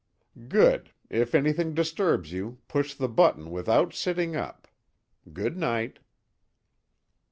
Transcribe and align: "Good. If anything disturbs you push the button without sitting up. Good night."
"Good. 0.47 0.93
If 1.11 1.35
anything 1.35 1.75
disturbs 1.75 2.31
you 2.33 2.57
push 2.67 2.95
the 2.95 3.07
button 3.07 3.51
without 3.51 3.93
sitting 3.93 4.35
up. 4.35 4.67
Good 5.31 5.55
night." 5.57 5.99